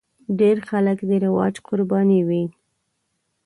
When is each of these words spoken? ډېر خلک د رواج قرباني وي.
ډېر 0.39 0.57
خلک 0.69 0.97
د 1.09 1.11
رواج 1.25 1.55
قرباني 1.67 2.21
وي. 2.27 2.43